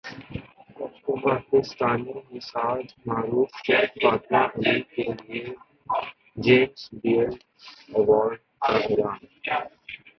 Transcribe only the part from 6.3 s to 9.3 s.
James beard award کا اعلان